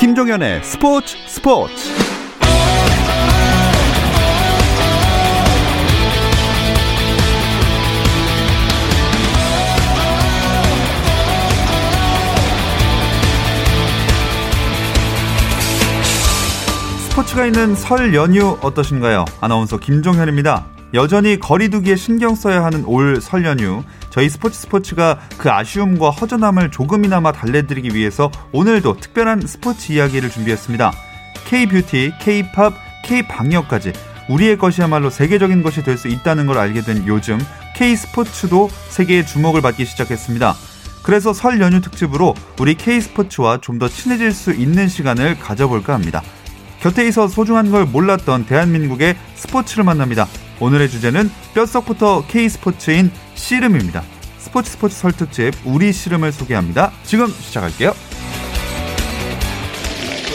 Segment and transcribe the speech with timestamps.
[0.00, 1.74] 김종현의 스포츠 스포츠
[17.10, 19.26] 스포츠가 있는 설 연휴 어떠신가요?
[19.40, 20.64] 아나운서 김종현입니다.
[20.94, 23.82] 여전히 거리두기에 신경 써야 하는 올 설 연휴.
[24.10, 30.92] 저희 스포츠 스포츠가 그 아쉬움과 허전함을 조금이나마 달래드리기 위해서 오늘도 특별한 스포츠 이야기를 준비했습니다.
[31.48, 33.92] K-뷰티, K-팝, K-방역까지
[34.28, 37.38] 우리의 것이야말로 세계적인 것이 될 수 있다는 걸 알게 된 요즘
[37.76, 40.54] K-스포츠도 세계의 주목을 받기 시작했습니다.
[41.02, 46.22] 그래서 설 연휴 특집으로 우리 K-스포츠와 좀 더 친해질 수 있는 시간을 가져볼까 합니다.
[46.80, 50.26] 곁에 있어 소중한 걸 몰랐던 대한민국의 스포츠를 만납니다.
[50.60, 54.04] 오늘의 주제는 뼛속부터 K스포츠인 씨름입니다.
[54.38, 56.92] 스포츠 스포츠 설특집 우리 씨름을 소개합니다.
[57.04, 57.94] 지금 시작할게요.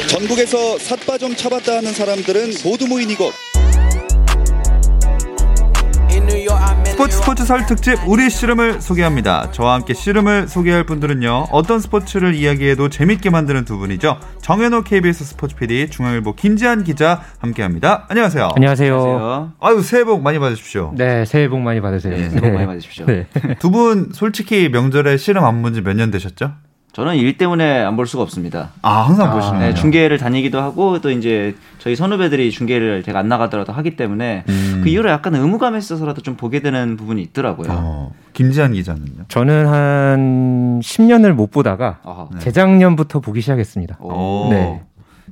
[0.09, 3.33] 전국에서 삿바 좀 쳐봤다 하는 사람들은 모두 모인 이곳
[6.95, 9.51] 스포츠 스포츠 설 특집 우리 씨름을 소개합니다.
[9.51, 11.47] 저와 함께 씨름을 소개할 분들은요.
[11.51, 14.17] 어떤 스포츠를 이야기해도 재밌게 만드는 두 분이죠.
[14.41, 18.05] 정현호 KBS 스포츠 PD, 중앙일보 김지한 기자 함께합니다.
[18.07, 18.51] 안녕하세요.
[18.55, 18.95] 안녕하세요.
[18.95, 19.51] 안녕하세요.
[19.59, 20.93] 아유 새해 복 많이 받으십시오.
[20.95, 22.15] 네, 새해 복 많이 받으세요.
[22.15, 23.05] 네, 새해 복 많이 받으십시오.
[23.07, 23.27] 네.
[23.59, 26.53] 두분 솔직히 명절에 씨름 안 본 지 몇 년 되셨죠?
[26.95, 28.69] 저는 일 때문에 안 볼 수가 없습니다.
[28.81, 33.27] 아 항상 아, 보시는 네, 중계를 다니기도 하고 또 이제 저희 선후배들이 중계를 제가 안
[33.27, 34.81] 나가더라도 하기 때문에 음.
[34.81, 37.67] 그 이후로 약간 의무감에 있어서라도 좀 보게 되는 부분이 있더라고요.
[37.69, 39.25] 어, 김지한 기자는요?
[39.27, 42.39] 저는 한 10년을 못 보다가 아하, 네.
[42.39, 43.97] 재작년부터 보기 시작했습니다.
[43.99, 44.47] 오.
[44.51, 44.81] 네.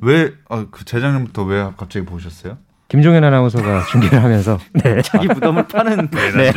[0.02, 2.58] 왜, 아, 그 재작년부터 왜 갑자기 보셨어요?
[2.94, 5.02] 김종현 아나운서가 중계를 하면서 네.
[5.02, 6.54] 자기 부담을 파는 네.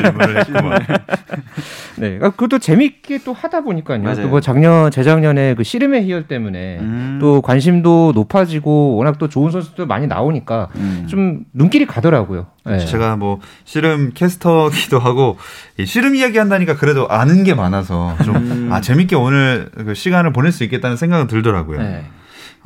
[1.97, 4.15] 네, 아, 그것도 재밌게 또 하다 보니까요.
[4.17, 7.19] 또 뭐 작년 재작년에 그 씨름의 희열 때문에 음.
[7.23, 11.07] 또 관심도 높아지고 워낙 또 좋은 선수도 많이 나오니까 음.
[11.09, 12.49] 좀 눈길이 가더라고요.
[12.67, 12.85] 네.
[12.85, 15.39] 제가 뭐 씨름 캐스터기도 하고
[15.83, 18.69] 씨름 이야기 한다니까 그래도 아는 게 많아서 좀 음.
[18.71, 21.79] 아, 재밌게 오늘 그 시간을 보낼 수 있겠다는 생각은 들더라고요.
[21.79, 22.05] 네.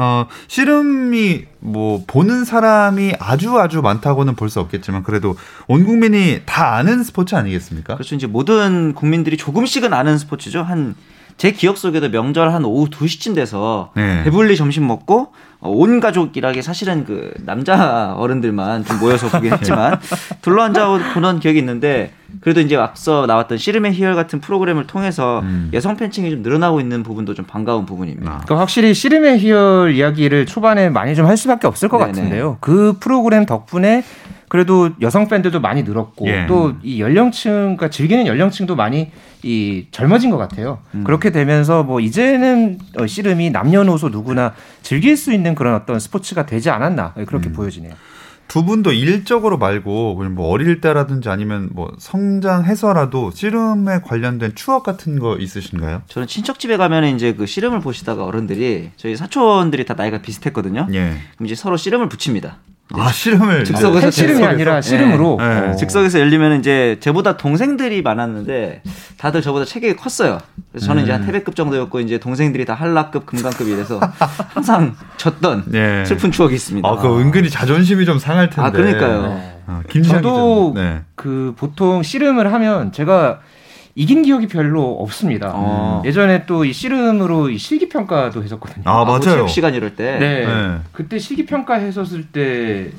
[0.03, 5.37] 어, 씨름이 뭐 보는 사람이 아주 아주 많다고는 볼 수 없겠지만 그래도
[5.69, 7.95] 온 국민이 다 아는 스포츠 아니겠습니까?
[7.95, 8.15] 그렇죠.
[8.17, 10.63] 이제 모든 국민들이 조금씩은 아는 스포츠죠.
[10.63, 10.95] 한
[11.41, 14.25] 제 기억 속에도 명절 한 오후 2시쯤 돼서 네.
[14.25, 19.99] 배불리 점심 먹고 어, 온 가족이라게 사실은 그 남자 어른들만 좀 모여서 보긴 했지만
[20.43, 22.13] 둘러앉아 보는 기억이 있는데
[22.43, 25.71] 그래도 이제 앞서 나왔던 씨름의 희열 같은 프로그램을 통해서 음.
[25.73, 28.43] 여성 팬층이 좀 늘어나고 있는 부분도 좀 반가운 부분입니다.
[28.45, 32.13] 그러니까 확실히 씨름의 희열 이야기를 초반에 많이 좀 할 수밖에 없을 것 네네.
[32.13, 32.59] 같은데요.
[32.61, 34.05] 그 프로그램 덕분에
[34.51, 36.47] 그래도 여성 팬들도 많이 늘었고 예.
[36.49, 39.13] 또이 연령층 그러니까 즐기는 연령층도 많이
[39.45, 40.81] 이 젊어진 것 같아요.
[40.93, 41.05] 음.
[41.05, 44.53] 그렇게 되면서 뭐 이제는 어, 씨름이 남녀노소 누구나
[44.83, 47.53] 즐길 수 있는 그런 어떤 스포츠가 되지 않았나 그렇게 음.
[47.53, 47.93] 보여지네요.
[48.49, 55.37] 두 분도 일적으로 말고 뭐 어릴 때라든지 아니면 뭐 성장해서라도 씨름에 관련된 추억 같은 거
[55.37, 56.03] 있으신가요?
[56.09, 60.89] 저는 친척 집에 가면 이제 그 씨름을 보시다가 어른들이 저희 사촌들이 다 나이가 비슷했거든요.
[60.93, 61.19] 예.
[61.37, 62.59] 그럼 이제 서로 씨름을 붙입니다.
[62.95, 65.61] 아 씨름을 즉석에서 씨름이 아니라 씨름으로 네.
[65.61, 65.77] 네.
[65.77, 68.83] 즉석에서 열리면 이제 제보다 동생들이 많았는데
[69.17, 70.39] 다들 저보다 체격이 컸어요.
[70.73, 71.05] 그래서 저는 음.
[71.05, 74.01] 이제 한 태백급 정도였고 이제 동생들이 다 한라급, 금강급 이래서
[74.49, 76.05] 항상 졌던 네.
[76.07, 76.89] 슬픈 추억이 있습니다.
[76.89, 78.63] 아, 그 은근히 자존심이 좀 상할 텐데.
[78.63, 79.41] 아, 그러니까요.
[79.67, 81.03] 아, 저도 네.
[81.15, 83.41] 그 보통 씨름을 하면 제가
[83.95, 85.53] 이긴 기억이 별로 없습니다.
[85.55, 86.03] 어.
[86.05, 88.85] 예전에 또 이 씨름으로 이 실기 평가도 했었거든요.
[88.87, 89.47] 아, 맞아요.
[89.49, 90.19] 시간 이럴 때.
[90.19, 90.47] 네.
[90.47, 90.79] 네.
[90.93, 92.91] 그때 실기 평가 했었을 때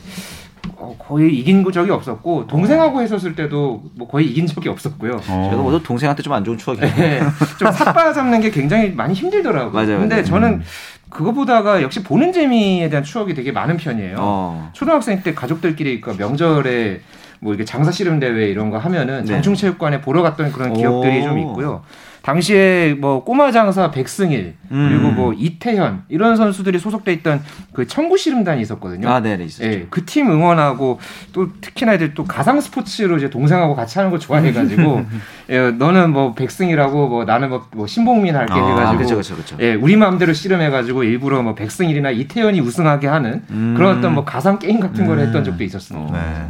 [0.78, 5.14] 어, 거의 이긴 적이 없었고 동생하고 했었을 때도 뭐 거의 이긴 적이 없었고요.
[5.28, 5.48] 어.
[5.50, 6.96] 제가 모두 동생한테 좀 안 좋은 추억이에요.
[6.96, 7.22] 네.
[7.60, 9.72] 좀 삿바 잡는 게 굉장히 많이 힘들더라고요.
[9.72, 10.00] 맞아요.
[10.00, 10.26] 근데 맞아요.
[10.26, 10.64] 저는 음.
[11.10, 14.16] 그거 보다가 역시 보는 재미에 대한 추억이 되게 많은 편이에요.
[14.20, 14.70] 어.
[14.74, 17.02] 초등학생 때 가족들끼리 그 명절에
[17.42, 19.34] 뭐 이게 장사 씨름 대회 이런 거 하면은 네.
[19.34, 21.82] 장충체육관에 보러 갔던 그런 기억들이 좀 있고요.
[22.22, 24.90] 당시에 뭐 꼬마 장사 백승일 음.
[24.90, 27.42] 그리고 뭐 이태현 이런 선수들이 소속돼 있던
[27.74, 29.10] 그 청구 씨름단이 있었거든요.
[29.10, 29.68] 아, 네, 네 있었죠.
[29.68, 31.00] 예, 그팀 응원하고
[31.34, 35.06] 또 특히나 애들 또 가상 스포츠로 이제 동생하고 같이 하는 거 좋아해가지고
[35.50, 39.58] 예, 너는 뭐 백승일하고 뭐 나는 뭐, 뭐 신봉민 할게 아, 해가지고 그쵸, 그쵸, 그쵸.
[39.60, 43.74] 예, 우리 마음대로 씨름해가지고 일부러 뭐 백승일이나 이태현이 우승하게 하는 음.
[43.76, 45.26] 그런 어떤 뭐 가상 게임 같은 걸 음.
[45.26, 46.14] 했던 적도 있었습니다.
[46.14, 46.46] 네.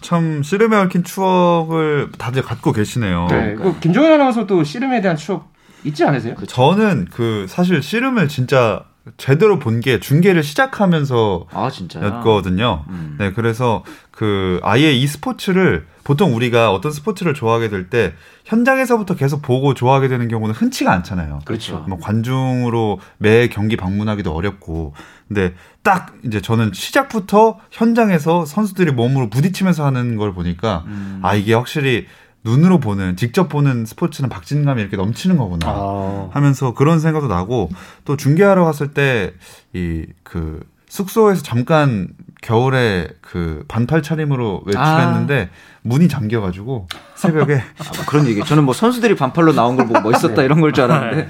[0.00, 3.26] 참 씨름에 얽힌 추억을 다들 갖고 계시네요.
[3.30, 3.54] 네.
[3.54, 5.52] 그 김종현 아나운서도 씨름에 대한 추억
[5.84, 6.34] 있지 않으세요?
[6.34, 8.84] 그 저는 그 사실 씨름을 진짜
[9.16, 11.70] 제대로 본 게 중계를 시작하면서 아,
[12.18, 12.84] 였거든요.
[12.90, 13.16] 음.
[13.18, 18.12] 네, 그래서 그 아예 이 스포츠를 보통 우리가 어떤 스포츠를 좋아하게 될 때
[18.44, 21.40] 현장에서부터 계속 보고 좋아하게 되는 경우는 흔치가 않잖아요.
[21.44, 21.84] 그렇죠.
[21.88, 24.92] 뭐 관중으로 매 경기 방문하기도 어렵고.
[25.28, 31.20] 근데 딱 이제 저는 시작부터 현장에서 선수들이 몸으로 부딪히면서 하는 걸 보니까 음.
[31.22, 32.06] 아 이게 확실히
[32.44, 36.28] 눈으로 보는 직접 보는 스포츠는 박진감이 이렇게 넘치는 거구나 아.
[36.32, 37.70] 하면서 그런 생각도 나고
[38.04, 39.34] 또 중계하러 갔을 때
[39.74, 42.08] 이 그 숙소에서 잠깐
[42.42, 45.79] 겨울에 그 반팔 차림으로 외출했는데 아.
[45.82, 48.42] 문이 잠겨가지고 새벽에 아, 뭐 그런 얘기.
[48.44, 50.44] 저는 뭐 선수들이 반팔로 나온 걸 보고 멋있었다 네.
[50.44, 51.28] 이런 걸 줄 알았는데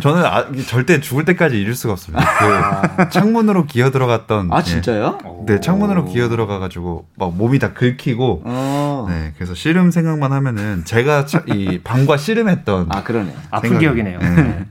[0.00, 2.24] 저는 아, 절대 죽을 때까지 잃을 수가 없습니다.
[2.38, 3.08] 그 아.
[3.10, 5.18] 창문으로 기어 들어갔던 아 진짜요?
[5.48, 9.06] 예, 네 창문으로 기어 들어가가지고 막 몸이 다 긁히고 어.
[9.08, 14.18] 네 그래서 씨름 생각만 하면은 제가 차, 이 방과 씨름했던 아 그러네 아픈 기억이네요.
[14.18, 14.64] 네.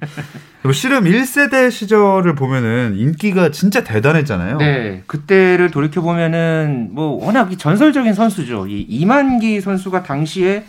[0.62, 4.58] 그리고 씨름 1세대 시절을 보면은 인기가 진짜 대단했잖아요.
[4.60, 5.04] 네.
[5.08, 8.68] 그때를 돌이켜 보면은 뭐 워낙 전설적인 선수죠.
[8.68, 10.64] 이 이만기 선수가 당시에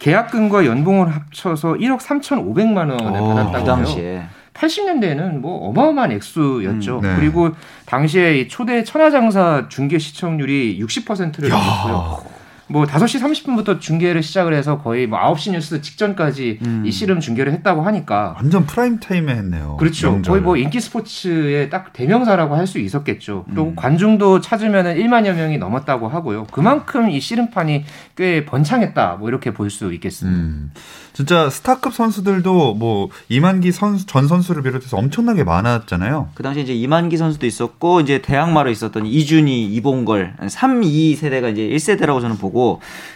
[0.00, 4.22] 계약금과 연봉을 합쳐서 1억 3,500만 원을 오, 받았다고 그 당시에.
[4.54, 6.98] 80년대에는 뭐 어마어마한 액수였죠.
[6.98, 7.16] 음, 네.
[7.16, 7.50] 그리고
[7.84, 12.35] 당시에 초대 천하장사 중계 시청률이 60%를 넘었고요.
[12.68, 16.82] 뭐 5시 30분부터 중계를 시작을 해서 거의 뭐 9시 뉴스 직전까지 음.
[16.84, 19.76] 이 씨름 중계를 했다고 하니까 완전 프라임 타임에 했네요.
[19.78, 20.10] 그렇죠.
[20.12, 20.30] 명절.
[20.32, 23.44] 거의 뭐 인기 스포츠의 딱 대명사라고 할 수 있었겠죠.
[23.54, 23.76] 또 음.
[23.76, 26.46] 관중도 찾으면은 1만여 명이 넘었다고 하고요.
[26.50, 27.84] 그만큼 이 씨름판이
[28.16, 29.18] 꽤 번창했다.
[29.20, 30.40] 뭐 이렇게 볼 수 있겠습니다.
[30.40, 30.72] 음.
[31.12, 36.28] 진짜 스타급 선수들도 뭐 이만기 선수 전 선수를 비롯해서 엄청나게 많았잖아요.
[36.34, 41.62] 그 당시 이제 이만기 선수도 있었고 이제 대학마로 있었던 이준희, 이봉걸 3, 2 세대가 이제
[41.62, 42.55] 1세대라고 저는 보고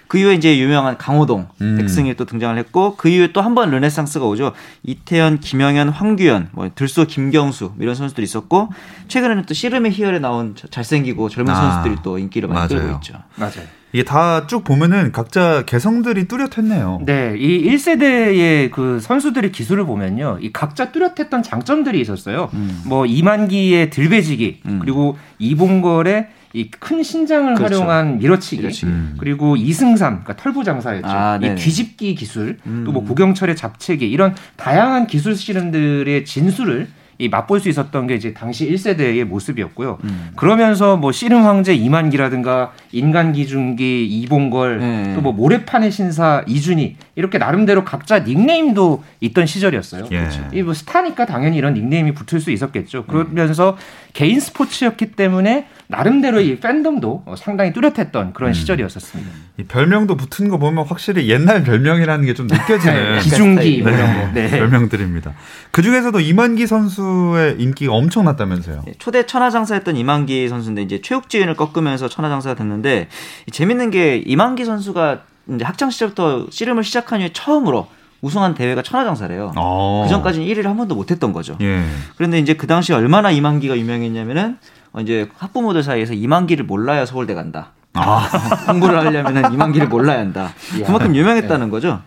[0.09, 1.77] 그 이후에 이제 유명한 강호동, 음.
[1.79, 4.53] 백승일 또 등장을 했고 그 이후에 또 한 번 르네상스가 오죠.
[4.83, 8.71] 이태현, 김영현, 황규현, 뭐 들소 김경수 뭐 이런 선수들이 있었고
[9.09, 13.15] 최근에는 또 씨름의 희열에 나온 잘생기고 젊은 아, 선수들이 또 인기를 많이 끌고 있죠.
[13.37, 13.67] 맞아요.
[13.93, 17.01] 이게 다 쭉 보면은 각자 개성들이 뚜렷했네요.
[17.07, 20.39] 네, 이 1세대의 그 선수들의 기술을 보면요.
[20.41, 22.51] 이 각자 뚜렷했던 장점들이 있었어요.
[22.55, 22.83] 음.
[22.87, 24.79] 뭐 이만기의 들배지기, 음.
[24.81, 27.77] 그리고 이봉걸의 이 큰 신장을 그렇죠.
[27.77, 28.87] 활용한 밀어치기, 밀어치기.
[28.87, 29.15] 음.
[29.19, 31.07] 그리고 이승삼, 그러니까 털부장사였죠.
[31.07, 33.05] 아, 이 뒤집기 기술, 또뭐 음.
[33.05, 36.89] 구경철의 잡채기 이런 다양한 기술 씨름들의 진수를
[37.21, 39.99] 이 맛볼 수 있었던 게 이제 당시 1세대의 모습이었고요.
[40.05, 40.31] 음.
[40.37, 45.15] 그러면서 뭐 씨름 황제 이만기라든가 인간 기중기 이봉걸 네.
[45.15, 50.07] 또뭐 모래판의 신사 이준희 이렇게 나름대로 각자 닉네임도 있던 시절이었어요.
[50.13, 50.29] 예.
[50.55, 53.05] 이뭐 스타니까 당연히 이런 닉네임이 붙을 수 있었겠죠.
[53.05, 53.77] 그러면서 음.
[54.13, 58.55] 개인 스포츠였기 때문에 나름대로 이 팬덤도 상당히 뚜렷했던 그런 음.
[58.55, 59.31] 시절이었었습니다.
[59.59, 64.31] 이 별명도 붙은 거 보면 확실히 옛날 별명이라는 게 좀 느껴지는 네, 기중기 뭐 네,
[64.33, 64.51] 네.
[64.51, 65.35] 별명들입니다.
[65.71, 68.83] 그 중에서도 이만기 선수의 인기가 엄청났다면서요?
[68.87, 73.09] 네, 초대 천하장사였던 이만기 선수인데 이제 최욱지인을 꺾으면서 천하장사가 됐는데
[73.51, 75.23] 재밌는 게 이만기 선수가
[75.55, 77.89] 이제 학창 시절부터 씨름을 시작한 후에 처음으로
[78.23, 79.53] 우승한 대회가 천하장사래요.
[79.57, 80.03] 어.
[80.05, 81.57] 그 전까지는 1위를 한 번도 못했던 거죠.
[81.61, 81.85] 예.
[82.17, 84.59] 그런데 이제 그 당시 얼마나 이만기가 유명했냐면은
[85.01, 87.73] 이제 학부모들 사이에서 이만기를 몰라야 서울대 간다.
[87.95, 88.29] 아.
[88.67, 90.53] 공부를 하려면 이만기를 몰라야 한다.
[90.85, 91.71] 그만큼 유명했다는 네.
[91.71, 92.01] 거죠.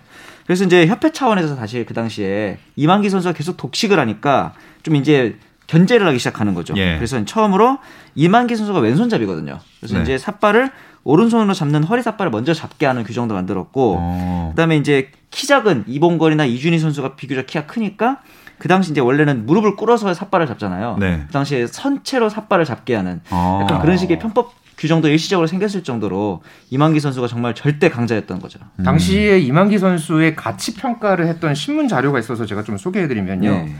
[0.45, 5.37] 그래서 이제 협회 차원에서 사실 그 당시에 이만기 선수가 계속 독식을 하니까 좀 이제
[5.67, 6.73] 견제를 하기 시작하는 거죠.
[6.77, 6.95] 예.
[6.95, 7.79] 그래서 처음으로
[8.15, 9.59] 이만기 선수가 왼손잡이거든요.
[9.79, 10.03] 그래서 네.
[10.03, 10.71] 이제 삿발을
[11.03, 14.47] 오른손으로 잡는 허리 삿발을 먼저 잡게 하는 규정도 만들었고, 어.
[14.51, 18.19] 그다음에 이제 키 작은 이봉걸이나 이준희 선수가 비교적 키가 크니까
[18.57, 20.97] 그 당시 이제 원래는 무릎을 꿇어서 삿발을 잡잖아요.
[20.99, 21.23] 네.
[21.27, 23.59] 그 당시에 선체로 삿발을 잡게 하는 어.
[23.63, 28.59] 약간 그런 식의 편법 규정도 일시적으로 생겼을 정도로 이만기 선수가 정말 절대 강자였던 거죠.
[28.79, 28.83] 음.
[28.83, 33.49] 당시에 이만기 선수의 가치 평가를 했던 신문 자료가 있어서 제가 좀 소개해드리면요.
[33.49, 33.75] 네.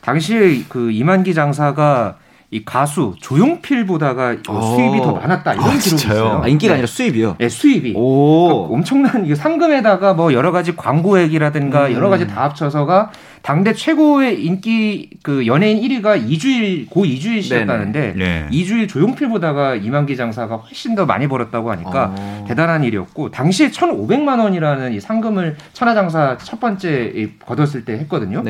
[0.00, 2.16] 당시에 그 이만기 장사가
[2.52, 6.42] 이 가수 조용필보다가 어, 수입이 더 많았다 이런 아, 기록이 있어요.
[6.44, 6.74] 아, 인기가 네.
[6.74, 7.36] 아니라 수입이요?
[7.38, 7.94] 네, 수입이.
[7.94, 11.92] 그러니까 엄청난 이 상금에다가 뭐 여러 가지 광고액이라든가 음.
[11.94, 18.46] 여러 가지 다 합쳐서가 당대 최고의 인기 그 연예인 1위가 이주일 고 이주일 씨였다는데 네.
[18.50, 22.44] 이주일 조용필보다가 이만기 장사가 훨씬 더 많이 벌었다고 하니까 어.
[22.46, 28.42] 대단한 일이었고 당시에 1,500만 원이라는 이 상금을 천하장사 첫 번째 거뒀을 때 했거든요.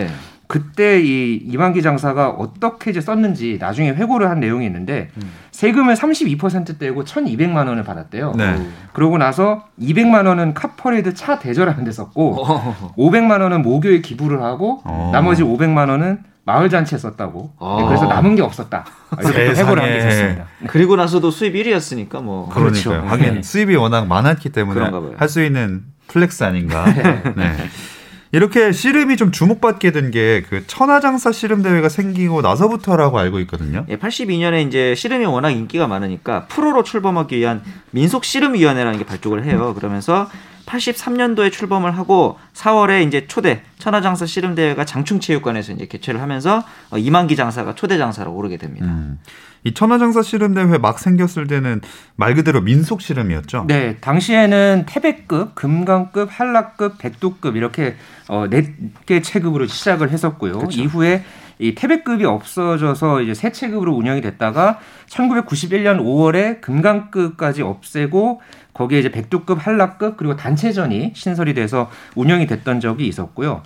[0.52, 0.58] 네.
[0.60, 5.30] 그때 이 이만기 장사가 어떻게 이제 썼는지 나중에 회고를 한 내용이 있는데 음.
[5.50, 8.32] 세금을 32% 떼고 1,200만 원을 받았대요.
[8.36, 8.68] 네.
[8.92, 12.94] 그러고 나서 200만 원은 카퍼레이드 차 대절하는 데 썼고 어.
[12.98, 15.10] 500만 원은 모교에 기부를 하고 어.
[15.12, 17.52] 나머지 500만 원은 마을 잔치에 썼다고.
[17.58, 17.86] 어.
[17.86, 18.84] 그래서 남은 게 없었다.
[19.20, 20.44] 이렇게 회고를 한게 있었습니다.
[20.66, 22.48] 그리고 나서도 수입 1위였으니까 뭐.
[22.48, 22.82] 그러니까요.
[22.82, 22.92] 그렇죠.
[23.06, 23.42] 하긴 네.
[23.42, 26.84] 수입이 워낙 많았기 때문에 할 수 있는 flex 아닌가.
[27.36, 27.56] 네.
[28.32, 28.38] 네.
[28.38, 33.84] 이렇게 씨름이 좀 주목받게 된 게 그 천하장사 씨름 대회가 생기고 나서부터라고 알고 있거든요.
[33.88, 39.44] 예, 82년에 이제 씨름이 워낙 인기가 많으니까 프로로 출범하기 위한 민속 씨름 위원회라는 게 발족을
[39.44, 39.74] 해요.
[39.74, 40.28] 그러면서
[40.66, 47.36] 83년도에 출범을 하고 4월에 이제 초대 천하장사 씨름 대회가 장충체육관에서 이제 개최를 하면서 어, 이만기
[47.36, 48.86] 장사가 초대 장사로 오르게 됩니다.
[48.86, 49.18] 음.
[49.64, 51.80] 이 천하장사 씨름 대회 막 생겼을 때는
[52.16, 53.66] 말 그대로 민속 씨름이었죠.
[53.68, 57.96] 네, 당시에는 태백급, 금강급, 한라급, 백두급 이렇게
[58.28, 60.58] 어, 4개 체급으로 시작을 했었고요.
[60.58, 60.80] 그쵸.
[60.80, 61.24] 이후에
[61.58, 68.40] 이 태백급이 없어져서 이제 새 체급으로 운영이 됐다가 1991년 5월에 금강급까지 없애고
[68.74, 73.62] 거기에 이제 백두급, 한라급 그리고 단체전이 신설이 돼서 운영이 됐던 적이 있었고요.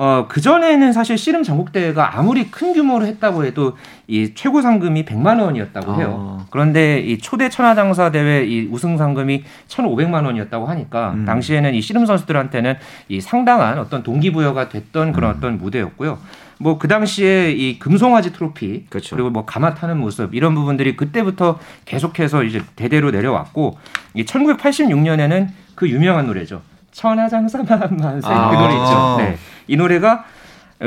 [0.00, 3.76] 어, 그전에는 사실 씨름 전국대회가 아무리 큰 규모로 했다고 해도
[4.06, 6.38] 이 최고 상금이 100만 원이었다고 해요.
[6.40, 6.46] 아.
[6.50, 11.24] 그런데 이 초대 천하장사 대회 이 우승 상금이 1,500만 원이었다고 하니까 음.
[11.24, 12.76] 당시에는 이 씨름 선수들한테는
[13.08, 15.36] 이 상당한 어떤 동기부여가 됐던 그런 음.
[15.36, 16.18] 어떤 무대였고요.
[16.60, 19.16] 뭐 그 당시에 이 금송아지 트로피 그렇죠.
[19.16, 23.78] 그리고 뭐 가마 타는 모습 이런 부분들이 그때부터 계속해서 이제 대대로 내려왔고
[24.14, 26.62] 이 1986년에는 그 유명한 노래죠.
[26.92, 29.16] 천하장사만 만세 아~ 그 노래 있죠.
[29.18, 29.38] 네.
[29.68, 30.24] 이 노래가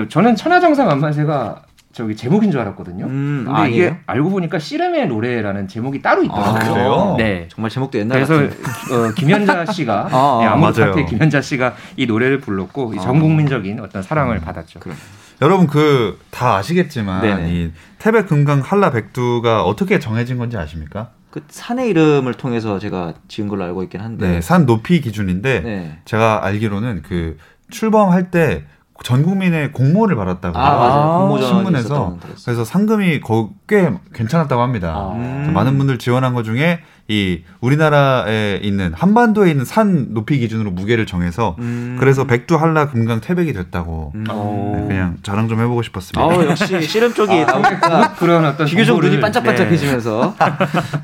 [0.09, 1.61] 저는 천하장사만만세가
[1.93, 3.05] 저기 제목인 줄 알았거든요.
[3.05, 3.85] 음, 근데 아니에요?
[3.87, 6.55] 이게 알고 보니까 씨름의 노래라는 제목이 따로 있더라고요.
[6.55, 7.15] 아, 그래요?
[7.17, 7.47] 네.
[7.49, 12.93] 정말 제목도 옛날 그래서 어, 김현자 씨가 아, 네, 아무리 김현자 씨가 이 노래를 불렀고
[12.97, 13.01] 아.
[13.01, 14.79] 전 국민적인 어떤 사랑을 음, 받았죠.
[14.79, 14.95] 그래.
[15.41, 17.49] 여러분 그 다 아시겠지만 네네.
[17.53, 21.09] 이 태백 금강 한라 백두가 어떻게 정해진 건지 아십니까?
[21.29, 24.27] 그 산의 이름을 통해서 제가 지은 걸로 알고 있긴 한데.
[24.27, 25.99] 네, 산 높이 기준인데 네.
[26.05, 27.37] 제가 알기로는 그
[27.71, 28.65] 출범할 때
[29.03, 31.47] 전 국민의 공모를 받았다고 아, 맞아요.
[31.47, 33.21] 신문에서 그래서 상금이
[33.67, 34.93] 꽤 괜찮았다고 합니다.
[34.95, 35.13] 아.
[35.15, 35.51] 음.
[35.53, 41.55] 많은 분들 지원한 것 중에 이 우리나라에 있는 한반도에 있는 산 높이 기준으로 무게를 정해서
[41.59, 41.97] 음.
[41.99, 44.23] 그래서 백두 한라 금강 태백이 됐다고 음.
[44.23, 46.23] 네, 그냥 자랑 좀 해보고 싶었습니다.
[46.23, 50.35] 어, 역시 씨름 쪽이 아, 나오니까 그런 어떤 비교적 눈이 반짝반짝해지면서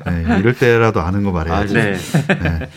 [0.06, 0.22] 네.
[0.22, 1.78] 네, 이럴 때라도 아는 거 말해야지.
[1.78, 2.70] 아, 네.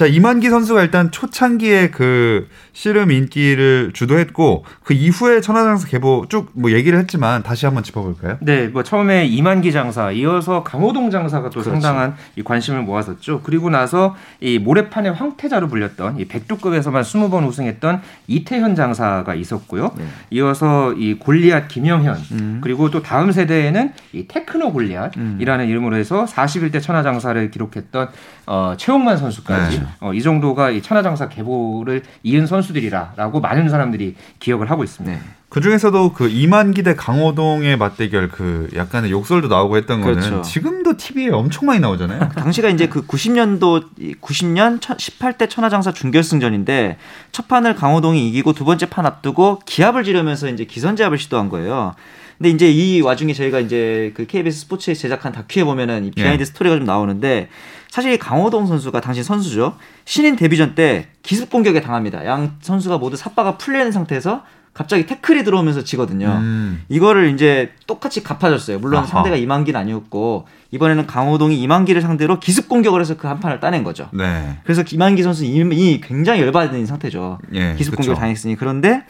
[0.00, 0.06] 네.
[0.06, 6.72] 자, 이만기 선수가 일단 초창기에 그 씨름 인기를 주도했고 그 이후에 천하장사 개보 쭉 뭐
[6.72, 8.38] 얘기를 했지만 다시 한번 짚어볼까요?
[8.40, 11.70] 네, 뭐 처음에 이만기 장사, 이어서 강호동 장사가 또 그렇지.
[11.70, 13.40] 상당한 이 관심을 모았었죠.
[13.42, 19.92] 그리고 나서 이 모래판의 황태자로 불렸던 이 백두급에서만 20번 우승했던 이태현 장사가 있었고요.
[19.96, 20.04] 네.
[20.30, 22.60] 이어서 이 골리앗 김영현 음.
[22.62, 25.68] 그리고 또 다음 세대에는 이 테크노 골리앗이라는 음.
[25.70, 28.08] 이름으로 해서 41대 천하장사를 기록했던
[28.46, 29.86] 어, 최홍만 선수까지 네.
[30.00, 35.16] 어, 이 정도가 이 천하장사 계보를 이은 선수들이라라고 많은 사람들이 기억을 하고 있습니다.
[35.16, 35.22] 네.
[35.50, 40.42] 그 중에서도 그 이만기 대 강호동의 맞대결 그 약간의 욕설도 나오고 했던 거는 그렇죠.
[40.42, 42.28] 지금도 TV에 엄청 많이 나오잖아요.
[42.28, 46.98] 그 당시가 이제 그 90년도 90년 18대 천하장사 준결승전인데
[47.32, 51.94] 첫 판을 강호동이 이기고 두 번째 판 앞두고 기합을 지르면서 이제 기선제압을 시도한 거예요.
[52.38, 56.44] 근데 이제 이 와중에 저희가 이제 그 KBS 스포츠에 제작한 다큐에 보면은 이 behind 예.
[56.46, 57.48] 스토리가 좀 나오는데
[57.90, 59.76] 사실 강호동 선수가 당시 선수죠.
[60.04, 62.24] 신인 데뷔전 때 기습 공격에 당합니다.
[62.24, 66.28] 양 선수가 모두 삿바가 풀려 있는 상태에서 갑자기 태클이 들어오면서 지거든요.
[66.40, 66.84] 음.
[66.88, 68.78] 이거를 이제 똑같이 갚아줬어요.
[68.78, 69.06] 물론 아하.
[69.08, 74.08] 상대가 이만기는 아니었고 이번에는 강호동이 이만기를 상대로 기습 공격을 해서 그 한 판을 따낸 거죠.
[74.12, 74.58] 네.
[74.62, 77.40] 그래서 이만기 선수 이미 굉장히 열받은 상태죠.
[77.54, 79.02] 예, 기습 공격을 당했으니 그런데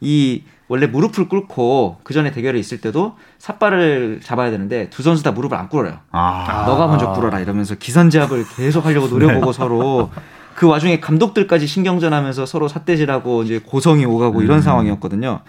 [0.00, 5.32] 이 원래 무릎을 꿇고 그 전에 대결에 있을 때도 삿발을 잡아야 되는데 두 선수 다
[5.32, 5.98] 무릎을 안 꿇어요.
[6.12, 6.64] 아.
[6.66, 9.52] 너가 먼저 꿇어라 이러면서 기선제압을 계속 하려고 노려보고 네.
[9.52, 10.10] 서로
[10.54, 14.62] 그 와중에 감독들까지 신경전하면서 서로 삿대질하고 이제 고성이 오가고 이런 음.
[14.62, 15.40] 상황이었거든요.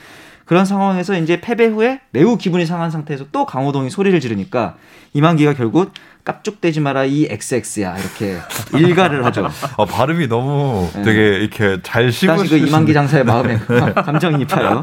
[0.50, 4.78] 그런 상황에서 이제 패배 후에 매우 기분이 상한 상태에서 또 강호동이 소리를 지르니까
[5.14, 5.92] 이만기가 결국
[6.24, 8.40] 깝죽대지 마라 이 XX야 이렇게
[8.74, 9.48] 일가를 하죠.
[9.78, 11.04] 어, 발음이 너무 네.
[11.04, 12.26] 되게 이렇게 잘 씹으시.
[12.26, 13.60] 당시 그 이만기 장사의 마음에
[13.94, 14.82] 감정이입하여.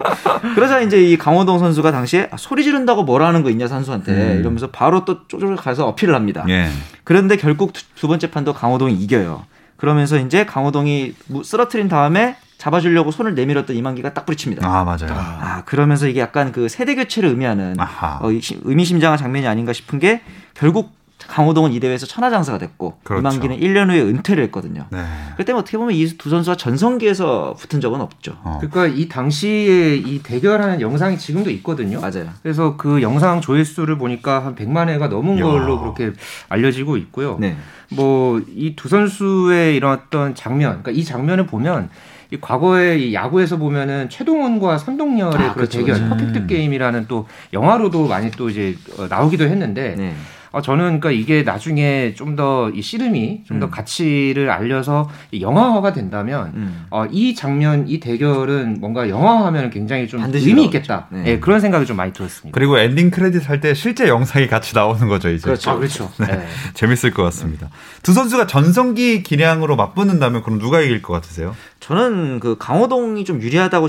[0.54, 4.38] 그러자 이제 이 강호동 선수가 당시에 아, 소리 지른다고 뭐라는 거 있냐 선수한테 음.
[4.38, 6.44] 이러면서 바로 또 쪼쪼 가서 어필을 합니다.
[6.48, 6.68] 예.
[7.02, 9.44] 그런데 결국 두, 두 번째 판도 강호동이 이겨요.
[9.78, 12.36] 그러면서 이제 강호동이 쓰러트린 다음에
[12.70, 14.66] 잡아주려고 손을 내밀었던 이만기가 딱 부딪힙니다.
[14.66, 15.08] 아 맞아요.
[15.10, 17.76] 아 그러면서 이게 약간 그 세대 교체를 의미하는
[18.20, 18.28] 어,
[18.64, 20.22] 의미심장한 장면이 아닌가 싶은 게
[20.54, 20.96] 결국
[21.28, 23.20] 강호동은 이 대회에서 천하장사가 됐고 그렇죠.
[23.20, 24.86] 이만기는 1년 후에 은퇴를 했거든요.
[24.90, 25.02] 네.
[25.36, 28.36] 그때 어떻게 보면 이 두 선수가 전성기에서 붙은 적은 없죠.
[28.42, 28.58] 어.
[28.60, 32.00] 그러니까 이 당시에 이 대결하는 영상이 지금도 있거든요.
[32.00, 32.28] 맞아요.
[32.42, 35.44] 그래서 그 영상 조회수를 보니까 한 100만 회가 넘은 야.
[35.44, 36.12] 걸로 그렇게
[36.48, 37.38] 알려지고 있고요.
[37.40, 37.56] 네.
[37.90, 41.88] 뭐이 두 선수의 이런 어떤 장면, 그러니까 이 장면을 보면
[42.30, 45.78] 이 과거에 이 야구에서 보면은 최동원과 선동열의 아, 그런 그렇죠.
[45.78, 46.08] 대결, 음.
[46.08, 49.94] 퍼펙트 게임이라는 또 영화로도 많이 또 이제 어, 나오기도 했는데.
[49.96, 50.14] 네.
[50.56, 53.70] 어, 저는 그러니까 이게 나중에 좀 더 이 씨름이 좀더 음.
[53.70, 55.08] 가치를 알려서
[55.38, 56.86] 영화화가 된다면 음.
[56.90, 61.06] 어, 이 장면, 이 대결은 뭔가 영화화하면 굉장히 좀 의미 있겠다.
[61.10, 61.22] 네.
[61.22, 61.40] 네.
[61.40, 62.54] 그런 생각이 좀 많이 들었습니다.
[62.54, 65.44] 그리고 엔딩 크레딧 할 때 실제 영상이 같이 나오는 거죠 이제.
[65.44, 66.10] 그렇죠, 아, 그렇죠.
[66.20, 66.26] 네.
[66.26, 66.46] 네.
[66.74, 67.68] 재밌을 것 같습니다.
[68.02, 71.54] 두 선수가 전성기 기량으로 맞붙는다면 그럼 누가 이길 것 같으세요?
[71.80, 73.88] 저는 그 강호동이 좀 유리하다고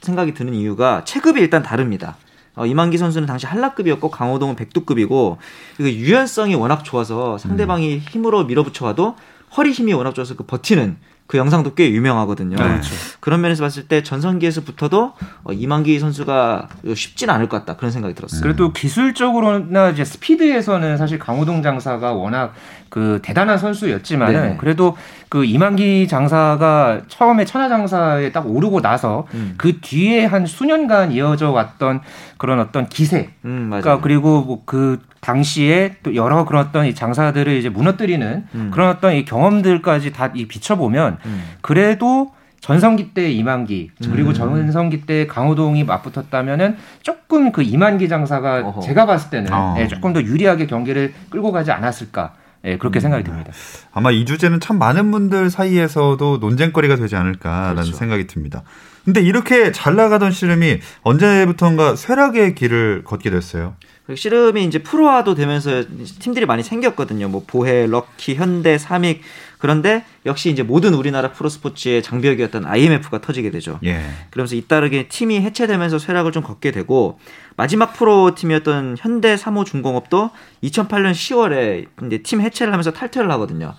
[0.00, 2.16] 생각이 드는 이유가 체급이 일단 다릅니다.
[2.58, 5.38] 어, 이만기 선수는 당시 한라급이었고 강호동은 백두급이고
[5.76, 8.02] 그 유연성이 워낙 좋아서 상대방이 음.
[8.10, 9.16] 힘으로 밀어붙여와도
[9.56, 10.96] 허리 힘이 워낙 좋아서 그 버티는
[11.28, 12.56] 그 영상도 꽤 유명하거든요.
[12.56, 12.62] 네.
[12.62, 12.94] 그렇죠.
[13.20, 15.12] 그런 면에서 봤을 때 전성기에서 붙어도
[15.44, 18.40] 어, 이만기 선수가 쉽지는 않을 것 같다 그런 생각이 들었어요.
[18.40, 22.54] 그래도 기술적으로나 이제 스피드에서는 사실 강호동 장사가 워낙
[22.88, 24.56] 그 대단한 선수였지만은 네.
[24.58, 24.96] 그래도
[25.28, 29.54] 그 이만기 장사가 처음에 천하 장사에 딱 오르고 나서 음.
[29.56, 32.00] 그 뒤에 한 수년간 이어져 왔던
[32.38, 37.52] 그런 어떤 기세, 음, 그러니까 그리고 뭐 그 당시에 또 여러 그런 어떤 이 장사들을
[37.54, 38.70] 이제 무너뜨리는 음.
[38.72, 41.44] 그런 어떤 이 경험들까지 다 이 비춰보면 음.
[41.60, 42.30] 그래도
[42.60, 44.34] 전성기 때 이만기 그리고 음.
[44.34, 48.80] 전성기 때 강호동이 맞붙었다면은 조금 그 이만기 장사가 어허.
[48.80, 49.76] 제가 봤을 때는 어.
[49.78, 52.34] 예, 조금 더 유리하게 경기를 끌고 가지 않았을까
[52.64, 53.00] 예, 그렇게 음.
[53.00, 53.52] 생각이 듭니다.
[53.92, 57.96] 아마 이 주제는 참 많은 분들 사이에서도 논쟁거리가 되지 않을까라는 그렇죠.
[57.96, 58.62] 생각이 듭니다.
[59.04, 63.74] 근데 이렇게 잘 나가던 씨름이 언제부턴가 쇠락의 길을 걷게 됐어요.
[64.14, 65.84] 씨름이 이제 프로화도 되면서
[66.18, 67.28] 팀들이 많이 생겼거든요.
[67.28, 69.20] 뭐 보해, 럭키, 현대, 삼익
[69.58, 73.80] 그런데 역시 이제 모든 우리나라 프로스포츠의 장벽이었던 IMF가 터지게 되죠.
[73.84, 74.02] 예.
[74.30, 77.18] 그러면서 잇따르게 팀이 해체되면서 쇠락을 좀 걷게 되고
[77.56, 80.30] 마지막 프로 팀이었던 현대 3호 중공업도
[80.62, 83.74] 2008년 10월에 이제 팀 해체를 하면서 탈퇴를 하거든요.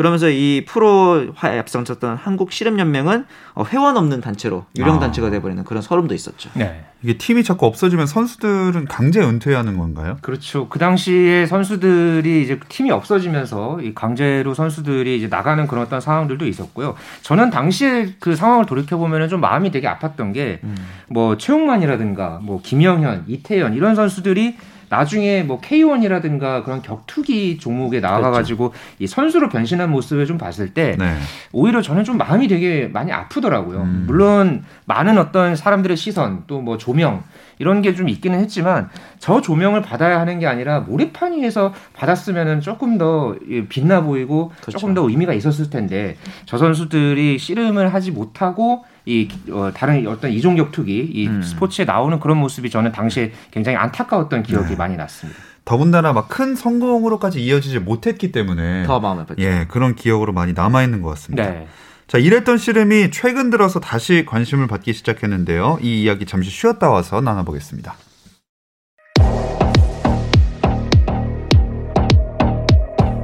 [0.00, 4.98] 그러면서 이 프로화에 앞장섰던 한국 씨름연맹은 어, 회원 없는 단체로 유령 아.
[4.98, 6.48] 단체가 돼버리는 그런 서름도 있었죠.
[6.54, 6.86] 네.
[7.02, 10.16] 이게 팀이 자꾸 없어지면 선수들은 강제 은퇴하는 건가요?
[10.22, 10.70] 그렇죠.
[10.70, 16.94] 그 당시에 선수들이 이제 팀이 없어지면서 이 강제로 선수들이 이제 나가는 그런 어떤 상황들도 있었고요.
[17.20, 20.76] 저는 당시에 그 상황을 돌이켜 보면은 좀 마음이 되게 아팠던 게뭐 음.
[21.10, 24.56] 뭐 최용만이라든가 뭐 김영현, 이태현 이런 선수들이
[24.90, 28.84] 나중에 뭐 K1이라든가 그런 격투기 종목에 나와가지고 그렇죠.
[28.98, 31.14] 이 선수로 변신한 모습을 좀 봤을 때 네.
[31.52, 33.82] 오히려 저는 좀 마음이 되게 많이 아프더라고요.
[33.82, 34.04] 음.
[34.06, 37.22] 물론 많은 어떤 사람들의 시선 또 뭐 조명
[37.58, 42.98] 이런 게 좀 있기는 했지만 저 조명을 받아야 하는 게 아니라 모래판 위에서 받았으면은 조금
[42.98, 43.34] 더
[43.68, 44.78] 빛나 보이고 그렇죠.
[44.78, 50.70] 조금 더 의미가 있었을 텐데 저 선수들이 씨름을 하지 못하고 이 어, 다른 어떤 이종격
[50.72, 51.42] 투기 이 음.
[51.42, 54.76] 스포츠에 나오는 그런 모습이 저는 당시에 굉장히 안타까웠던 기억이 네.
[54.76, 55.38] 많이 났습니다.
[55.64, 59.42] 더군다나 막 큰 성공으로까지 이어지지 못했기 때문에 더 마음에 뺐죠.
[59.42, 61.44] 예, 그런 기억으로 많이 남아 있는 것 같습니다.
[61.44, 61.66] 네.
[62.06, 65.78] 자, 이랬던 씨름이 최근 들어서 다시 관심을 받기 시작했는데요.
[65.82, 67.94] 이 이야기 잠시 쉬었다 와서 나눠보겠습니다.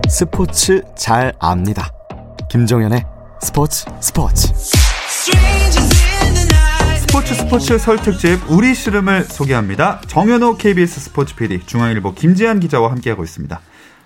[0.09, 1.91] 스포츠 잘 압니다.
[2.51, 3.05] 김정현의
[3.43, 4.53] 스포츠 스포츠.
[7.27, 10.01] 스포츠 스포츠 설 특집 우리 씨름을 소개합니다.
[10.07, 13.61] 정현호 KBS 스포츠 PD, 중앙일보 김지한 기자와 함께하고 있습니다.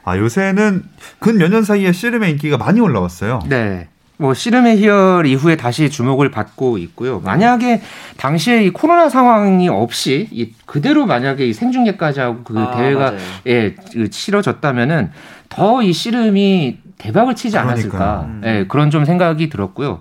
[0.05, 0.85] 아 요새는
[1.19, 3.41] 근 몇 년 사이에 씨름의 인기가 많이 올라왔어요.
[3.49, 3.89] 네.
[4.17, 7.21] 뭐 씨름의 희열 이후에 다시 주목을 받고 있고요.
[7.21, 7.83] 만약에
[8.17, 13.15] 당시에 이 코로나 상황이 없이 이 그대로 만약에 이 생중계까지 하고 그 아, 대회가
[13.47, 15.11] 예그 치러졌다면은
[15.49, 18.21] 더 이 씨름이 대박을 치지 않았을까.
[18.29, 18.43] 음.
[18.45, 20.01] 예, 그런 좀 생각이 들었고요.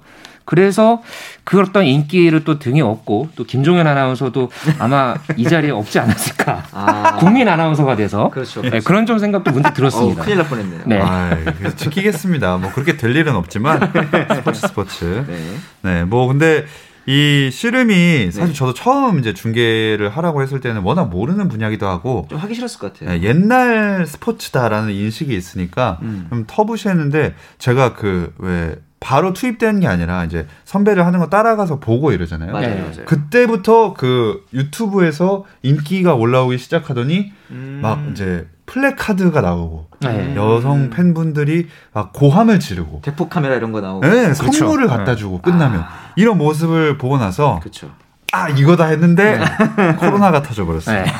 [0.49, 1.03] 그래서
[1.43, 6.63] 그 어떤 인기를 또 등에 업고 또 김종현 아나운서도 아마 이 자리에 없지 않았을까.
[6.71, 7.17] 아.
[7.17, 8.63] 국민 아나운서가 돼서 그렇죠.
[8.63, 10.23] 네, 그런 좀 생각도 문득 들었습니다.
[10.23, 10.81] 어, 큰일 날 뻔했네요.
[10.87, 10.99] 네.
[10.99, 11.37] 아,
[11.75, 12.57] 지키겠습니다.
[12.57, 13.91] 뭐 그렇게 될 일은 없지만
[14.37, 15.23] 스포츠 스포츠.
[15.27, 15.37] 네.
[15.83, 16.03] 네.
[16.03, 16.65] 뭐 근데
[17.05, 18.53] 이 씨름이 사실 네.
[18.53, 22.93] 저도 처음 이제 중계를 하라고 했을 때는 워낙 모르는 분야기도 하고 좀 하기 싫었을 것
[22.93, 23.11] 같아요.
[23.11, 26.25] 네, 옛날 스포츠다라는 인식이 있으니까 음.
[26.29, 32.51] 좀 터부시했는데 제가 그왜 바로 투입되는 게 아니라 이제 선배를 하는 거 따라가서 보고 이러잖아요.
[32.51, 32.81] 맞아요, 네.
[32.81, 33.05] 맞아요.
[33.05, 37.79] 그때부터 그 유튜브에서 인기가 올라오기 시작하더니 음.
[37.81, 40.35] 막 이제 플래카드가 나오고 네.
[40.35, 44.33] 여성 팬분들이 막 고함을 지르고 대폭 카메라 이런 거 나오고 네.
[44.33, 45.51] 선물을 갖다 주고 네.
[45.51, 45.89] 끝나면 아.
[46.15, 47.89] 이런 모습을 보고 나서 그렇죠.
[48.31, 49.95] 아 이거다 했는데 네.
[49.97, 51.03] 코로나가 터져 버렸어요.
[51.03, 51.11] 네.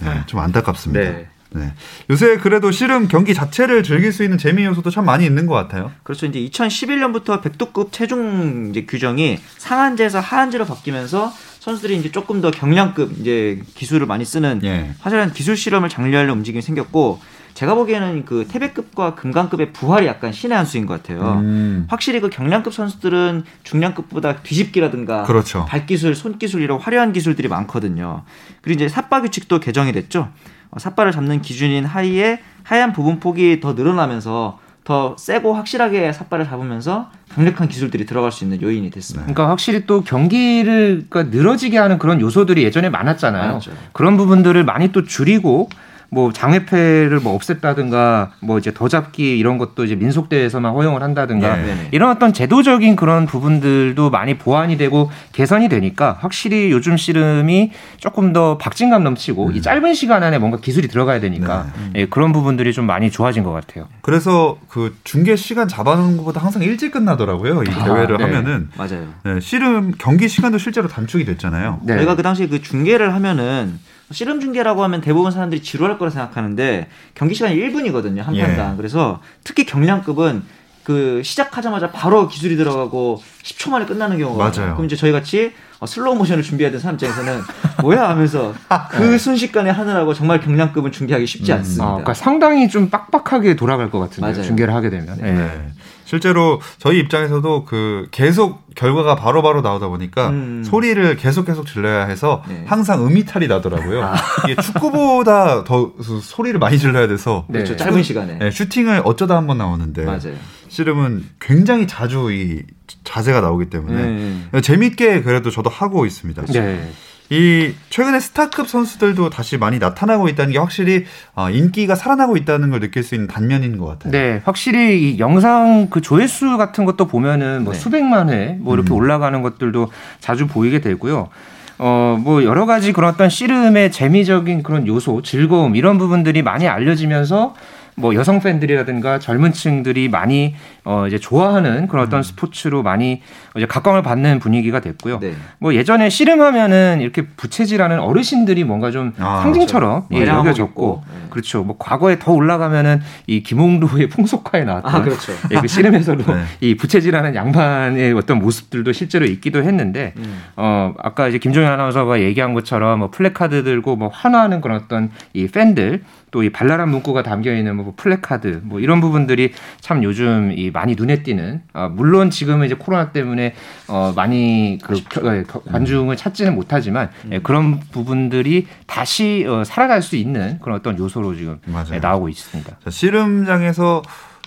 [0.00, 0.22] 네.
[0.26, 1.33] 좀 안타깝습니다.
[1.54, 1.64] 네.
[1.64, 1.72] 네.
[2.10, 5.92] 요새 그래도 씨름 경기 자체를 즐길 수 있는 재미 요소도 참 많이 있는 것 같아요.
[6.02, 6.26] 그렇죠.
[6.26, 13.62] 이제 2011년부터 백두급 체중 이제 규정이 상한제에서 하한제로 바뀌면서 선수들이 이제 조금 더 경량급 이제
[13.74, 14.94] 기술을 많이 쓰는 예.
[15.00, 17.20] 화려한 기술 실험을 장려하는 움직임이 생겼고
[17.54, 21.38] 제가 보기에는 그 태백급과 금강급의 부활이 약간 신의 한 수인 것 같아요.
[21.38, 21.86] 음.
[21.88, 25.64] 확실히 그 경량급 선수들은 중량급보다 뒤집기라든가 그렇죠.
[25.66, 28.24] 발기술, 손기술 이런 화려한 기술들이 많거든요.
[28.60, 30.28] 그리고 이제 삿바 규칙도 개정이 됐죠.
[30.74, 37.10] 어, 삿바를 잡는 기준인 하이에 하얀 부분 폭이 더 늘어나면서 더 세고 확실하게 삿발을 잡으면서
[37.30, 39.24] 강력한 기술들이 들어갈 수 있는 요인이 됐습니다.
[39.24, 43.46] 그러니까 확실히 또 경기를 그러니까 늘어지게 하는 그런 요소들이 예전에 많았잖아요.
[43.46, 43.72] 많았죠.
[43.92, 45.70] 그런 부분들을 많이 또 줄이고
[46.14, 51.88] 뭐 장외패를 뭐 없앴다든가 뭐 이제 더 잡기 이런 것도 이제 민속대회에서만 허용을 한다든가 네.
[51.90, 58.56] 이런 어떤 제도적인 그런 부분들도 많이 보완이 되고 개선이 되니까 확실히 요즘 씨름이 조금 더
[58.58, 59.56] 박진감 넘치고 음.
[59.56, 62.02] 이 짧은 시간 안에 뭔가 기술이 들어가야 되니까 네.
[62.02, 63.88] 예, 그런 부분들이 좀 많이 좋아진 것 같아요.
[64.00, 67.64] 그래서 그 중계 시간 잡아놓는 것보다 항상 일찍 끝나더라고요.
[67.64, 68.24] 이 아, 대회를 네.
[68.24, 69.08] 하면은 맞아요.
[69.24, 71.80] 네, 씨름 경기 시간도 실제로 단축이 됐잖아요.
[71.82, 71.96] 네.
[71.96, 77.34] 저희가 그 당시 그 중계를 하면은 씨름 중계라고 하면 대부분 사람들이 지루할 거라 생각하는데 경기
[77.34, 78.72] 시간이 1분이거든요 한 편당.
[78.72, 78.76] 예.
[78.76, 80.42] 그래서 특히 경량급은
[80.84, 84.74] 그 시작하자마자 바로 기술이 들어가고 10초 만에 끝나는 경우가 많아요.
[84.74, 87.40] 그럼 이제 저희 같이 어, 슬로우 모션을 준비해야 되는 사람 입장에서는
[87.80, 88.54] 뭐야 하면서
[88.90, 89.18] 그 네.
[89.18, 91.56] 순식간에 하느라고 정말 경량급은 중계하기 쉽지 음.
[91.58, 91.84] 않습니다.
[91.84, 95.16] 아, 그러니까 상당히 좀 빡빡하게 돌아갈 것 같은데 중계를 하게 되면.
[95.16, 95.32] 네.
[95.32, 95.72] 네.
[96.04, 100.62] 실제로 저희 입장에서도 그 계속 결과가 바로바로 바로 나오다 보니까 음.
[100.64, 102.64] 소리를 계속 계속 질러야 해서 네.
[102.66, 104.02] 항상 음이탈이 나더라고요.
[104.04, 104.14] 아.
[104.48, 107.60] 이게 축구보다 더 소리를 많이 질러야 돼서 네.
[107.62, 107.76] 그렇죠.
[107.76, 110.34] 짧은 시간에 네, 슈팅을 어쩌다 한 번 나오는데 맞아요.
[110.68, 112.62] 씨름은 굉장히 자주 이
[113.04, 114.60] 자세가 나오기 때문에 네.
[114.60, 116.42] 재밌게 그래도 저도 하고 있습니다.
[116.46, 116.90] 네.
[117.30, 122.80] 이 최근에 스타급 선수들도 다시 많이 나타나고 있다는 게 확실히 어, 인기가 살아나고 있다는 걸
[122.80, 124.12] 느낄 수 있는 단면인 것 같아요.
[124.12, 127.78] 네, 확실히 이 영상 그 조회수 같은 것도 보면은 뭐 네.
[127.78, 128.96] 수백만 회뭐 이렇게 음.
[128.96, 131.30] 올라가는 것들도 자주 보이게 되고요.
[131.78, 137.54] 어, 뭐 여러 가지 그런 어떤 씨름의 재미적인 그런 요소, 즐거움 이런 부분들이 많이 알려지면서
[137.96, 140.54] 뭐 여성 팬들이라든가 젊은 층들이 많이
[140.84, 142.22] 어 이제 좋아하는 그런 어떤 음.
[142.22, 143.22] 스포츠로 많이
[143.56, 145.20] 이제 각광을 받는 분위기가 됐고요.
[145.20, 145.34] 네.
[145.58, 150.24] 뭐 예전에 씨름하면은 이렇게 부채질하는 어르신들이 뭔가 좀 아, 상징처럼 그렇죠.
[150.24, 151.23] 예, 여겨졌고 네.
[151.34, 151.64] 그렇죠.
[151.64, 155.32] 뭐 과거에 더 올라가면은 이 김홍도의 풍속화에 나왔던 아, 그렇죠.
[155.50, 156.44] 예, 그 씨름에서도 네.
[156.60, 160.42] 이 부채질하는 양반의 어떤 모습들도 실제로 있기도 했는데 음.
[160.54, 165.48] 어 아까 이제 김종현 아나운서가 얘기한 것처럼 뭐 플래카드 들고 뭐 환호하는 그런 어떤 이
[165.48, 166.02] 팬들
[166.34, 171.22] 또이 발랄한 문구가 담겨 있는 뭐 플래카드 뭐 이런 부분들이 참 요즘 이 많이 눈에
[171.22, 173.54] 띄는 어, 물론 지금은 이제 코로나 때문에
[173.86, 177.34] 어, 많이 그 겨, 예, 관중을 찾지는 못하지만 음.
[177.34, 181.58] 예, 그런 부분들이 다시 어, 살아갈 수 있는 그런 어떤 요소로 지금
[181.92, 182.76] 예, 나오고 있습니다.
[182.84, 184.02] 자, 씨름장에서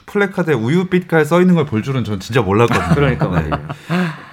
[0.06, 2.96] 플래카드에 우유빛깔 써 있는 걸 볼 줄은 전 진짜 몰랐거든요.
[2.96, 3.68] 그러니까 말이에요.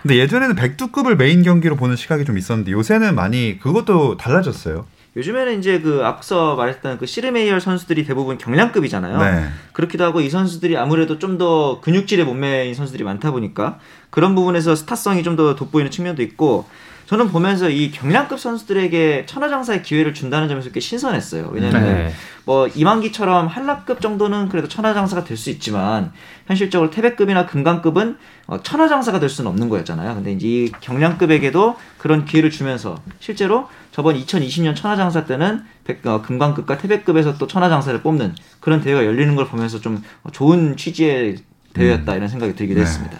[0.02, 4.86] 근데 예전에는 백두급을 메인 경기로 보는 시각이 좀 있었는데 요새는 많이 그것도 달라졌어요.
[5.16, 9.18] 요즘에는 이제 그 앞서 말했던 그 시르메이얼 선수들이 대부분 경량급이잖아요.
[9.18, 9.48] 네.
[9.72, 13.78] 그렇기도 하고 이 선수들이 아무래도 좀 더 근육질의 몸매인 선수들이 많다 보니까
[14.10, 16.66] 그런 부분에서 스타성이 좀 더 돋보이는 측면도 있고
[17.06, 21.50] 저는 보면서 이 경량급 선수들에게 천하장사의 기회를 준다는 점에서 꽤 신선했어요.
[21.52, 22.12] 왜냐하면 네.
[22.44, 26.12] 뭐 이만기처럼 한라급 정도는 그래도 천하장사가 될 수 있지만
[26.46, 30.14] 현실적으로 태백급이나 금강급은 어, 천하장사가 될 수는 없는 거였잖아요.
[30.14, 36.78] 근데 이제 이 경량급에게도 그런 기회를 주면서 실제로 저번 2020년 천하장사 때는 백, 어, 금강급과
[36.78, 41.36] 태백급에서 또 천하장사를 뽑는 그런 대회가 열리는 걸 보면서 좀 좋은 취지의
[41.72, 42.16] 대회였다 음.
[42.16, 42.86] 이런 생각이 들기도 네.
[42.86, 43.18] 했습니다.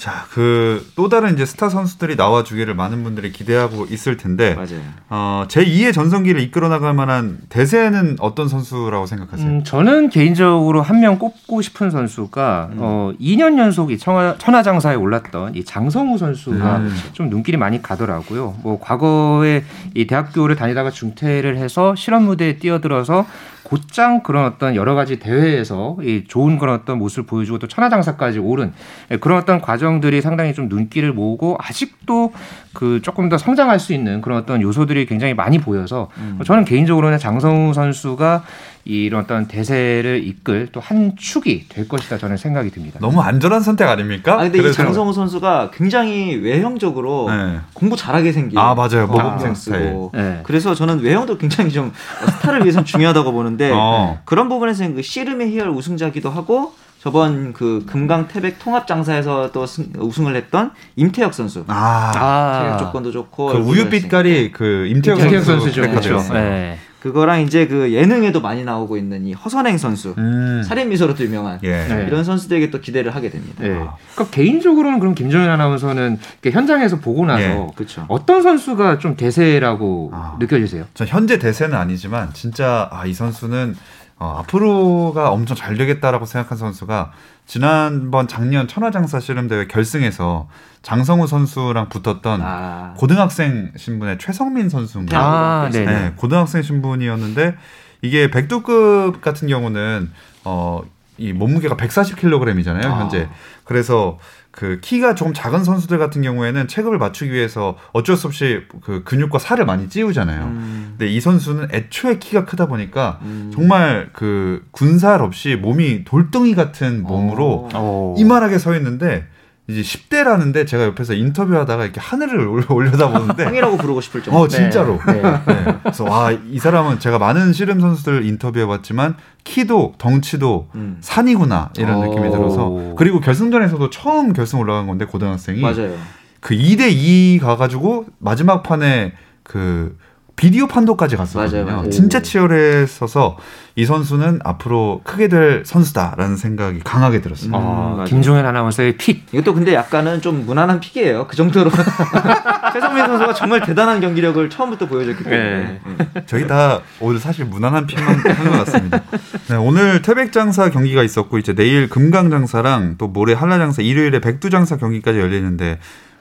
[0.00, 4.80] 자, 그 또 다른 이제 스타 선수들이 나와 주기를 많은 분들이 기대하고 있을 텐데, 맞아요.
[5.10, 9.46] 어, 제 2의 전성기를 이끌어 나갈 만한 대세는 어떤 선수라고 생각하세요?
[9.46, 12.76] 음, 저는 개인적으로 한 명 꼽고 싶은 선수가 음.
[12.80, 16.94] 어, 2년 연속 이 천하, 천하장사에 올랐던 이 장성우 선수가 음.
[17.12, 18.56] 좀 눈길이 많이 가더라고요.
[18.62, 23.26] 뭐 과거에 이 대학교를 다니다가 중퇴를 해서 실험 무대에 뛰어들어서
[23.62, 28.72] 곧장 그런 어떤 여러 가지 대회에서 이 좋은 그런 어떤 모습을 보여주고 또 천하장사까지 오른
[29.20, 32.32] 그런 어떤 과정들이 상당히 좀 눈길을 모으고 아직도
[32.72, 36.38] 그 조금 더 성장할 수 있는 그런 어떤 요소들이 굉장히 많이 보여서 음.
[36.44, 38.44] 저는 개인적으로는 장성우 선수가
[38.84, 42.98] 이런 어떤 대세를 이끌 또 한 축이 될 것이다 저는 생각이 듭니다.
[43.00, 44.34] 너무 안전한 선택 아닙니까?
[44.34, 47.60] 아 근데 이 장성우 선수가 굉장히 외형적으로 네.
[47.74, 50.40] 공부 잘하게 생긴 아 맞아요 모범생 쓰고 네.
[50.44, 51.92] 그래서 저는 외형도 굉장히 좀
[52.36, 54.20] 스타를 위해서 중요하다고 보는 데 어.
[54.24, 59.86] 그런 부분에서는 그 씨름의 희열 우승자기도 하고 저번 그 금강 태백 통합 장사에서 또 승,
[59.96, 61.64] 우승을 했던 임태혁 선수.
[61.66, 62.76] 아, 아.
[62.76, 63.46] 조건도 좋고.
[63.52, 66.18] 그 우유빛깔이 그 임태혁, 임태혁 선수 죠 그렇죠.
[66.34, 66.78] 네.
[67.00, 70.62] 그거랑 이제 그 예능에도 많이 나오고 있는 이 허선행 선수, 음.
[70.62, 71.86] 살인 미소로도 유명한 예.
[71.88, 72.04] 네.
[72.06, 73.62] 이런 선수들에게 또 기대를 하게 됩니다.
[73.62, 73.70] 네.
[73.70, 73.96] 아.
[74.14, 78.04] 그러니까 개인적으로는 그럼 김정현 아나운서는 현장에서 보고 나서 예.
[78.08, 80.36] 어떤 선수가 좀 대세라고 아.
[80.38, 80.84] 느껴지세요?
[80.94, 83.76] 저 현재 대세는 아니지만 진짜 아, 이 선수는
[84.20, 87.10] 어, 앞으로가 엄청 잘 되겠다라고 생각한 선수가
[87.46, 90.46] 지난번 작년 천하장사 씨름 대회 결승에서
[90.82, 92.94] 장성우 선수랑 붙었던 아.
[92.98, 95.18] 고등학생 신분의 최성민 선수인가?
[95.18, 97.56] 아, 네, 네, 고등학생 신분이었는데
[98.02, 100.10] 이게 백두급 같은 경우는
[100.44, 100.82] 어,
[101.16, 103.28] 이 몸무게가 140kg이잖아요, 현재.
[103.30, 103.34] 아.
[103.64, 104.18] 그래서
[104.52, 109.38] 그 키가 조금 작은 선수들 같은 경우에는 체급을 맞추기 위해서 어쩔 수 없이 그 근육과
[109.38, 110.44] 살을 많이 찌우잖아요.
[110.44, 110.94] 음.
[110.98, 113.52] 근데 이 선수는 애초에 키가 크다 보니까 음.
[113.54, 118.16] 정말 그 군살 없이 몸이 돌덩이 같은 몸으로 오.
[118.18, 119.26] 이만하게 서 있는데
[119.70, 124.40] 이제 10대라는데 제가 옆에서 인터뷰하다가 이렇게 하늘을 올려다보는데 형이라고 부르고 싶을 정도.
[124.40, 124.98] 어 진짜로.
[125.06, 125.12] 네.
[125.22, 125.22] 네.
[125.46, 125.78] 네.
[125.82, 130.96] 그래서 와 이 사람은 제가 많은 씨름 선수들 인터뷰해봤지만 키도 덩치도 음.
[131.00, 132.04] 산이구나 이런 오.
[132.06, 135.96] 느낌이 들어서 그리고 결승전에서도 처음 결승 올라간 건데 고등학생이 맞아요.
[136.40, 139.96] 그 2대 2 가가지고 마지막 판에 그
[140.40, 141.64] 비디오 판도까지 갔었거든요.
[141.64, 141.90] 맞아요, 맞아요.
[141.90, 143.36] 진짜 치열했어서
[143.76, 147.50] 이 선수는 앞으로 크게 될 선수다라는 생각이 강하게 들었어요.
[147.50, 149.26] 음, 아, 김종현 아나운서의 픽.
[149.32, 151.26] 이것도 근데 약간은 좀 무난한 픽이에요.
[151.26, 151.70] 그 정도로
[152.72, 155.42] 최성민 선수가 정말 대단한 경기력을 처음부터 보여줬기 때문에.
[155.62, 155.80] 네.
[156.14, 156.24] 네.
[156.26, 159.02] 저희 다 오늘 사실 무난한 픽만 한 것 같습니다.
[159.50, 165.78] 네, 오늘 태백장사 경기가 있었고 이제 내일 금강장사랑 또 모레 한라장사 일요일에 백두장사 경기까지 열리는데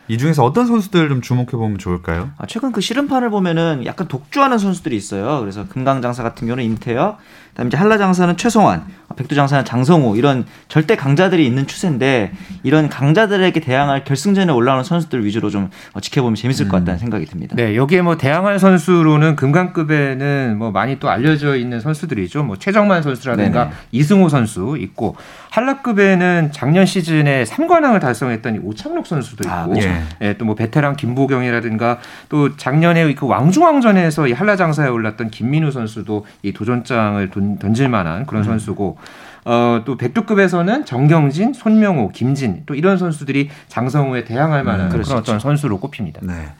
[0.10, 2.32] 이 중에서 어떤 선수들 좀 주목해 보면 좋을까요?
[2.40, 5.40] 아, 최근 그 씨름판을 보면은 약간 독주하는 선수들이 있어요.
[5.40, 7.20] 그래서 금강장사 같은 경우는 임태혁,
[7.52, 12.32] 그다음에 이제 한라장사는 최성환, 백두장사는 장성호 이런 절대 강자들이 있는 추세인데
[12.64, 15.70] 이런 강자들에게 대항할 결승전에 올라오는 선수들 위주로 좀
[16.00, 17.00] 지켜보면 재밌을 것 같다는 음.
[17.00, 17.56] 생각이 듭니다.
[17.56, 22.44] 네, 여기에 뭐 대항할 선수로는 금강급에는 뭐 많이 또 알려져 있는 선수들이죠.
[22.44, 23.76] 뭐 최정만 선수라든가 네네.
[23.92, 25.16] 이승호 선수 있고
[25.50, 30.04] 한라급에는 작년 시즌에 3관왕을 달성했던 오창록 선수도 아, 있고, 아, 네.
[30.22, 31.98] 예, 또뭐 베테랑 김보경이라든가
[32.30, 38.44] 또 작년에 그 왕중왕전에서 이 한라장사에 올랐던 김민우 선수도 이 도전장을 돈, 던질 만한 그런
[38.44, 38.46] 음.
[38.46, 38.99] 선수고.
[39.46, 45.40] 어, 또 백두급에서는 정경진, 손명호, 김진 또 이런 선수들이 장성우에 대항할 만한 음, 그런 어떤
[45.40, 46.22] 선수로 꼽힙니다.
[46.24, 46.54] 네.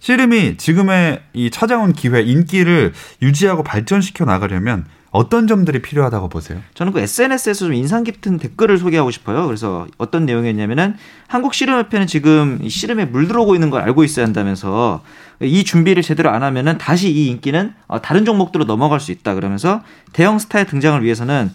[0.00, 6.58] 씨름이 지금의 이 찾아온 기회, 인기를 유지하고 발전시켜 나가려면 어떤 점들이 필요하다고 보세요?
[6.72, 9.46] 저는 그 SNS에서 좀 인상 깊은 댓글을 소개하고 싶어요.
[9.46, 10.96] 그래서 어떤 내용이었냐면은
[11.28, 15.04] 한국 씨름협회는 지금 씨름에 물들어오고 있는 걸 알고 있어야 한다면서
[15.42, 19.82] 이 준비를 제대로 안 하면은 다시 이 인기는 어, 다른 종목들로 넘어갈 수 있다 그러면서
[20.14, 21.50] 대형 스타의 등장을 위해서는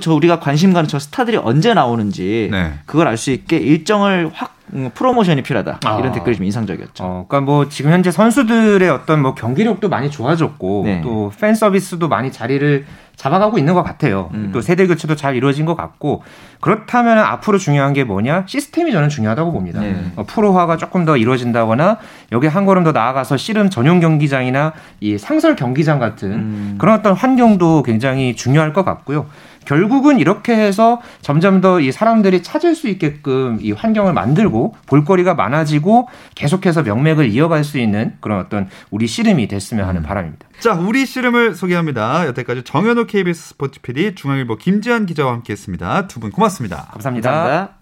[0.00, 2.78] 저 우리가 관심 가는 저 스타들이 언제 나오는지 네.
[2.86, 4.53] 그걸 알 수 있게 일정을 확 음,
[4.94, 6.12] 프로모션이 필요하다 이런 아.
[6.12, 7.04] 댓글이 좀 인상적이었죠.
[7.04, 11.00] 어, 그러니까 뭐 지금 현재 선수들의 어떤 뭐 경기력도 많이 좋아졌고 네.
[11.02, 12.84] 또팬 서비스도 많이 자리를
[13.16, 14.30] 잡아가고 있는 것 같아요.
[14.34, 14.50] 음.
[14.52, 16.22] 또 세대 교체도 잘 이루어진 것 같고
[16.60, 19.80] 그렇다면 앞으로 중요한 게 뭐냐 시스템이 저는 중요하다고 봅니다.
[19.80, 20.12] 네.
[20.16, 21.98] 어, 프로화가 조금 더 이루어진다거나
[22.32, 26.74] 여기 한 걸음 더 나아가서 씨름 전용 경기장이나 이 상설 경기장 같은 음.
[26.78, 29.26] 그런 어떤 환경도 굉장히 중요할 것 같고요.
[29.64, 36.08] 결국은 이렇게 해서 점점 더 이 사람들이 찾을 수 있게끔 이 환경을 만들고 볼거리가 많아지고
[36.34, 40.06] 계속해서 명맥을 이어갈 수 있는 그런 어떤 우리 씨름이 됐으면 하는 음.
[40.06, 40.46] 바람입니다.
[40.60, 42.26] 자, 우리 씨름을 소개합니다.
[42.26, 46.06] 여태까지 정현호 KBS 스포츠 PD, 중앙일보 김지한 기자와 함께했습니다.
[46.08, 46.86] 두 분 고맙습니다.
[46.92, 47.30] 감사합니다.
[47.30, 47.74] 감사합니다.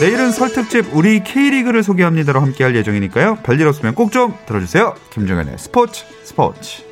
[0.00, 3.38] 내일은 설 특집 우리 K리그를 소개합니다로 함께할 예정이니까요.
[3.42, 4.94] 별일 없으면 꼭 좀 들어주세요.
[5.10, 6.82] 김정현의 스포츠 스포츠.